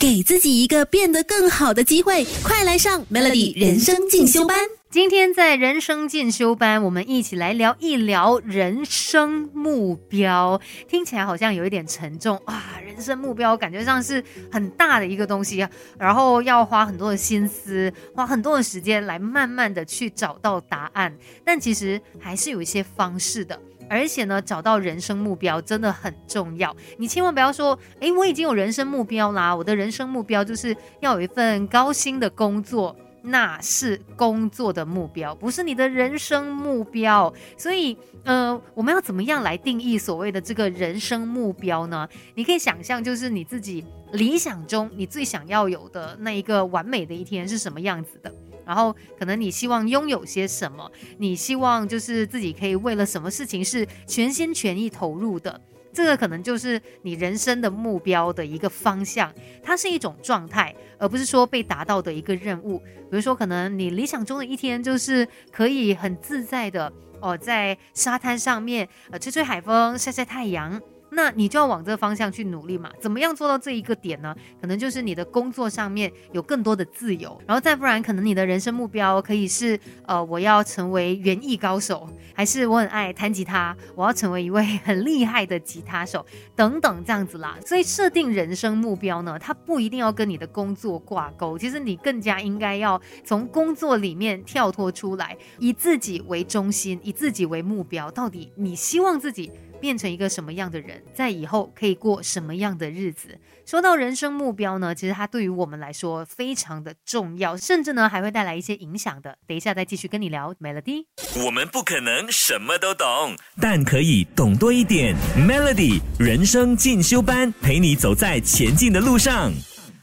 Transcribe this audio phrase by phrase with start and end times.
[0.00, 4.56] 给自己一个变得更好的机会，快来上 Melody 人生进修班。
[4.90, 10.60] 今天在人生进修班，我们一起来聊一聊人生目标。
[10.88, 14.22] 听起来好像有一点沉重啊，人生目标感觉上是
[14.52, 15.66] 很大的一个东西，
[15.98, 21.12] 然后要花很多的心思，花很多的时间来慢慢的去找到答案。
[21.44, 23.58] 但其实还是有一些方式的。
[23.88, 26.74] 而且呢，找到人生目标真的很重要。
[26.98, 37.32] 你千万不要说，诶，我已经有人生目标啦，我的人生目标就是要有一份高薪的工作，那是工作的目标，不是你的人生目标。
[37.56, 42.08] 所以，呃，我们要怎么样来定义所谓的这个人生目标呢？
[42.34, 48.32] 你可以想象，就是你自己理想中你最想要有的那一个完美的一天是什么样子的。
[48.68, 50.92] 然后可能你希望拥有些什么？
[51.16, 55.58] 你希望就是自己可以为了什么事情是全心全意投入的？
[55.90, 59.32] 这个可能就是你人生的目标的一个方向。
[59.62, 62.78] 它是一种状态，而不是说被达到的一个任务。
[62.78, 70.78] 比如说，可能你理想中的一天就是可以很自在的哦，在沙滩上面呃吹吹海风，晒晒太阳。
[71.10, 72.90] 那你就要往这个方向去努力嘛？
[73.00, 74.34] 怎么样做到这一个点呢？
[74.60, 87.56] 可能就是你的工作上面有更多的自由，然后再不然，可能你的人生目标可以是，呃，我要成为园艺高手，还是我很爱弹吉他，我要成为一位很厉害的吉他手，等等这样子啦。
[87.64, 99.50] 所以设定人生目标呢，它不一定要跟你的工作挂钩，其实你更加应该要从工作里面跳脱出来，以自己为中心，以自己为目标，到底你希望自己。
[99.80, 103.38] 变成一个什么样的人，在以后可以过什么样的日子？
[103.64, 109.36] 说到人生目标呢，其实它对于我们来说非常的重要，甚至呢还会带来一些影响的。
[109.46, 111.04] 等一下再继续跟你聊 Melody。
[111.44, 115.14] 我们不可能什么都懂，但可以懂多一点。
[115.36, 119.52] Melody 人生进修班，陪你走在前进的路上。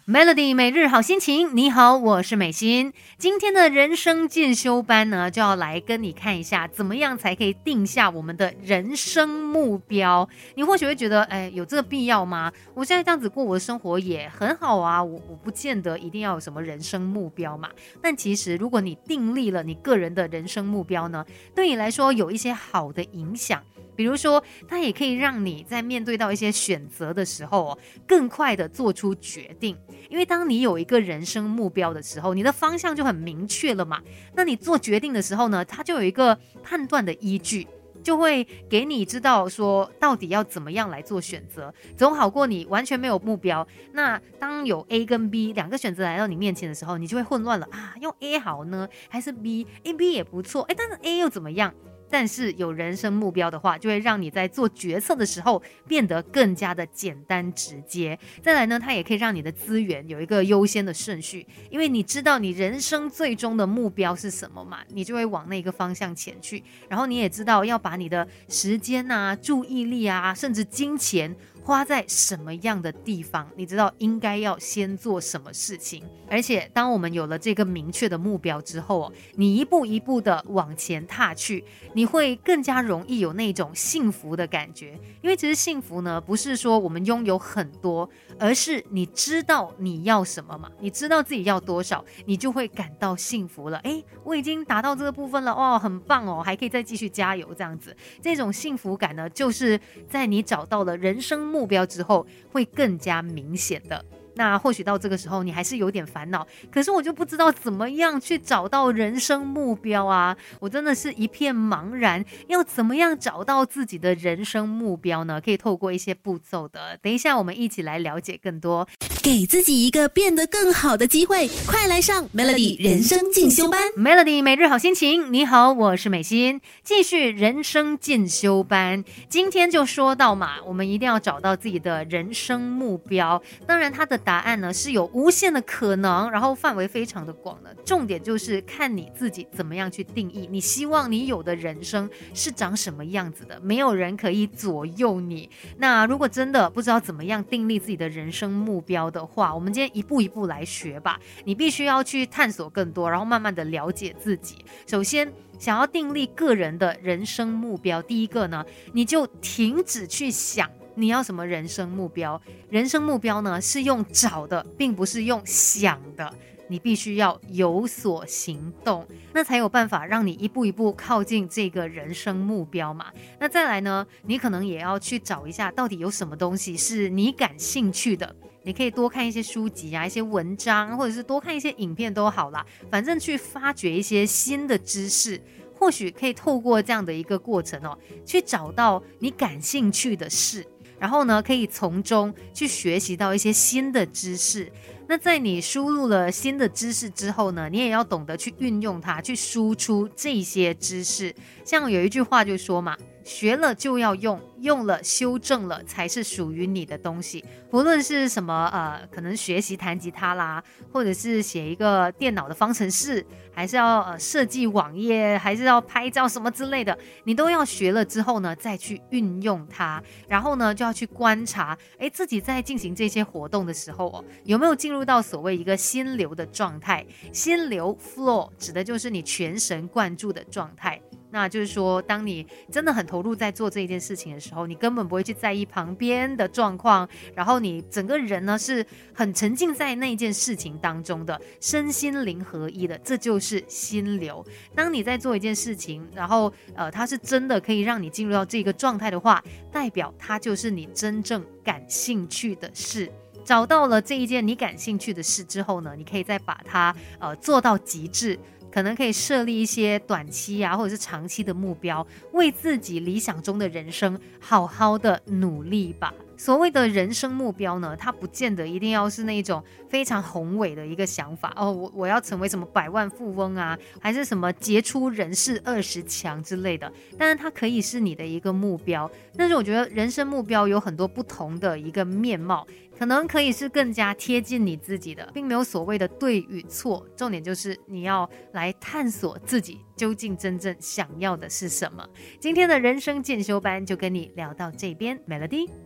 [0.07, 2.93] Melody 每日好心情，你好，我是美心。
[3.17, 10.29] 今天的人生进修班呢，就要来跟你看一下，怎么样才可以定下我们的人生目标。
[10.53, 12.53] 你或许会觉得，哎，有这个必要吗？
[12.75, 17.71] 我现在这样子过我的生活也很好啊，我我不见得一定要有什么人生目标嘛。
[17.99, 23.59] 但其实，如果你订立了你个人的人生目标呢，对你来说有一些好的影响。
[23.95, 29.77] 比如说，它也可以让你在面对到一些选择的时候哦，更快的做出决定。
[30.09, 34.01] 因为当你有一个人生目标的时候，你的方向就很明确了嘛。
[34.35, 37.67] 那你做决定的时候呢，它就有一个判断的依据，
[38.03, 43.67] 就会给你知道说到底要怎么样来做选择，总好过你完全没有目标。
[43.93, 51.73] 那当有 A 跟 B 两个选择来到你面前的时候，你就会混乱了啊，用 A 好呢，还是 B？A、B 也不错，哎，但是 A 又怎么样？
[52.09, 58.17] 但是有人生目标的话，就会让你在做决策的时候变得更加的简单直接。
[58.41, 66.63] 再来呢，它也可以让你的资源有一个优先的顺序，因为你知道你人生最终的目标是什么嘛，你就会往那个方向前去。
[66.87, 71.35] 然后你也知道要把你的时间啊、注意力啊，甚至金钱。
[71.65, 73.49] 花在什么样的地方？
[73.55, 76.03] 你知道应该要先做什么事情？
[76.29, 84.91] 而且，当我们有了这个明确的目标之后哦，你一步一步的往前踏去，你会更加容易有那种幸福的感觉。
[85.23, 90.69] 因为其实幸福呢，不是说我们拥有很多，而是你知道你要什么嘛？
[90.79, 93.79] 你知道自己要多少，你就会感到幸福了。
[93.79, 101.54] 诶，我已经达到这个部分了，哦，很棒哦，还可以再继续加油，这样子，这种幸福感呢，就是在你找到了人生。
[101.55, 104.03] 目标之后会更加明显的。
[104.35, 110.35] 那或许到这个时候你还是有点烦恼，可是我就不知道怎么样去找到人生目标啊！
[110.59, 115.41] 我真的是一片茫然，要怎么样找到自己的人生目标呢？
[115.41, 118.87] 可以透过一些步骤的，等一下我们一起来了解更多。
[119.23, 123.81] 给自己一个变得更好的机会，快来上 Melody 人生进修班。
[123.97, 129.03] Melody 每日好心情，你好，我是美心，继续人生进修班。
[129.27, 133.41] 今天就说到嘛，我们一定要找到自己的人生目标。
[133.65, 137.73] 当然，它的答案呢是有无限的可能，然后范围非常的广的。
[137.85, 143.57] 重点就是看你自己怎么样去定义，你希望你有的人生是长什么样子的。
[143.61, 145.49] 没有人可以左右你。
[145.77, 151.19] 那如果真的不知道怎么样定立自己的人生目标，的话，我们今天一步一步来学吧。
[151.43, 154.65] 你必须要去探索更多，然后慢慢的了解自己。
[154.87, 162.41] 首先，想要订立个人的人生目标，第一个呢，你就停止去想你要什么人生目标。
[162.69, 166.33] 人生目标呢，是用找的，并不是用想的。
[166.67, 173.05] 你必须要有所行动，那才有办法让你一步一步靠近这个人生目标嘛。
[173.39, 178.35] 那再来呢，你可能也要去找一下，到底有什么东西是你感兴趣的。
[178.63, 182.65] 你可以多看一些书籍啊，一些文章，或者是多看一些影片都好啦。
[182.89, 185.39] 反正去发掘一些新的知识，
[185.77, 187.95] 或许可以透过这样的一个过程哦，
[188.25, 190.65] 去找到你感兴趣的事，
[190.99, 194.71] 然后呢，可以从中去学习到一些新的知识。
[195.07, 201.35] 那在你输入了新的知识之后呢，你也要懂得去运用它，去输出这些知识。
[201.63, 202.97] 像有一句话就说嘛。
[203.25, 207.43] 学了就要用，用了修正了才是属于你的东西。
[207.71, 210.63] 不论是什么，呃，可能学习弹吉他啦，
[210.93, 220.01] 或者是写一个电脑的方程式，还是要呃设计网页，还是要拍照什么之类的，你都要学了之后呢，再去运用它。
[220.27, 227.03] 然后呢，就要去观察，哎，自己在进行这些活动的时候哦，有没有进入到所谓一个心流的状态？
[227.33, 231.01] 心流 flow 指的就是你全神贯注的状态。
[231.31, 244.45] 那就是说，当你真的很投入在做这一件事情的时候，你根本不会去在意旁边的状况，然后你整个人呢是很沉浸在那件事情当中的，身心灵合一的，这就是心流。
[244.73, 253.11] 当你在做一件事情，然后呃，它是真的可以让你进入到这个状态的话，代表它就是你真正感兴趣的事。
[253.43, 258.39] 找到了这一件你感兴趣的事之后呢，你可以再把它呃做到极致。
[258.75, 266.13] 可能可以设立一些短期啊，或者是长期的目标，为自己理想中的人生好好的努力吧。
[266.37, 271.71] 所谓的人生目标呢，它不见得一定要是那种非常宏伟的一个想法哦。
[271.71, 276.91] 我我要成为什么百万富翁啊，还是什么杰出人士二十强之类的。
[277.17, 279.09] 但是它可以是你的一个目标。
[279.37, 282.67] 但是我觉得人生目标有很多不同的一个面貌。
[282.97, 292.07] 可能可以是更加贴近你自己的，并没有所谓的对与错，重点就是你要来探索自己究竟真正想要的是什么。
[292.39, 295.85] 今天的人生进修班就跟你聊到这边，Melody。